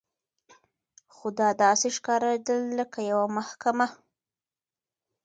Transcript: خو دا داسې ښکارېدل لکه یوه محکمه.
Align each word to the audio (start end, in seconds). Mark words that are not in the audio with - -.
خو 1.13 1.27
دا 1.39 1.49
داسې 1.63 1.87
ښکارېدل 1.95 2.61
لکه 2.79 2.99
یوه 3.11 3.27
محکمه. 3.37 3.87